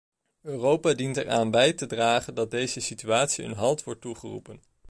Europa 0.41 0.93
dient 0.93 1.17
eraan 1.17 1.51
bij 1.51 1.73
te 1.73 1.85
dragen 1.85 2.35
dat 2.35 2.51
deze 2.51 2.79
situatie 2.79 3.45
een 3.45 3.53
halt 3.55 3.83
wordt 3.83 4.01
toegeroepen. 4.01 4.61